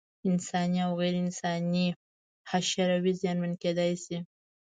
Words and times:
انسان 0.29 0.71
او 0.85 0.91
غیر 0.99 1.15
انساني 1.23 1.87
حشراوې 2.49 3.13
زیانمن 3.21 3.53
کېدای 3.61 3.93
شي. 4.03 4.17